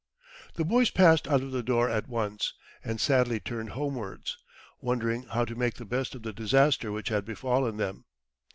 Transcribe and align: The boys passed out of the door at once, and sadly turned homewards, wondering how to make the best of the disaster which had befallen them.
The 0.55 0.65
boys 0.65 0.89
passed 0.89 1.27
out 1.27 1.43
of 1.43 1.51
the 1.51 1.61
door 1.61 1.87
at 1.87 2.07
once, 2.09 2.55
and 2.83 2.99
sadly 2.99 3.39
turned 3.39 3.73
homewards, 3.73 4.35
wondering 4.79 5.25
how 5.25 5.45
to 5.45 5.53
make 5.53 5.75
the 5.75 5.85
best 5.85 6.15
of 6.15 6.23
the 6.23 6.33
disaster 6.33 6.91
which 6.91 7.09
had 7.09 7.23
befallen 7.23 7.77
them. 7.77 8.05